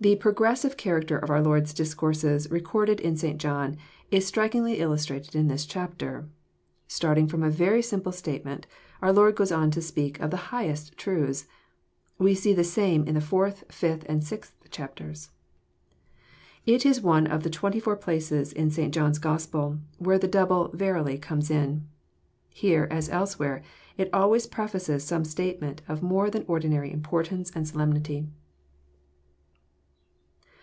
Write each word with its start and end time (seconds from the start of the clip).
The 0.00 0.16
"progressive" 0.16 0.76
character 0.76 1.16
of 1.16 1.30
our 1.30 1.40
Lord's 1.40 1.72
discourses 1.72 2.50
record 2.50 2.90
ed 2.90 2.98
in 2.98 3.16
St. 3.16 3.40
John, 3.40 3.76
is 4.10 4.26
strikingly 4.26 4.80
illustrated 4.80 5.36
in 5.36 5.46
this 5.46 5.64
chapter. 5.64 6.26
Start 6.88 7.18
ing 7.18 7.28
from 7.28 7.44
a 7.44 7.50
very 7.50 7.82
simple 7.82 8.10
statement, 8.10 8.66
our 9.00 9.12
Lord 9.12 9.36
goes 9.36 9.52
on 9.52 9.70
to 9.70 9.80
speak 9.80 10.18
of 10.18 10.32
the 10.32 10.50
highest 10.50 10.96
truths. 10.96 11.46
We 12.18 12.34
see 12.34 12.52
the 12.52 12.64
same 12.64 13.04
in 13.06 13.14
the 13.14 13.20
fourth, 13.20 13.62
fifth, 13.68 14.04
and 14.08 14.24
sixth 14.24 14.56
chapters. 14.72 15.30
This 16.66 16.84
is 16.84 17.00
one 17.00 17.28
of 17.28 17.44
the 17.44 17.50
twenty 17.50 17.78
four 17.78 17.94
places 17.94 18.52
in 18.52 18.72
St. 18.72 18.92
John's 18.92 19.20
Gospel, 19.20 19.78
where 19.98 20.18
the 20.18 20.26
double" 20.26 20.72
verily" 20.74 21.16
comes 21.16 21.48
In. 21.48 21.86
Here, 22.48 22.88
as 22.90 23.08
elsewhere, 23.08 23.62
it 23.96 24.10
al 24.12 24.30
ways 24.30 24.48
prefaces 24.48 25.04
some 25.04 25.24
statement 25.24 25.80
of 25.86 26.02
more 26.02 26.28
than 26.28 26.44
ordinary 26.48 26.92
importance 26.92 27.52
and 27.54 27.68
solemnity. 27.68 28.26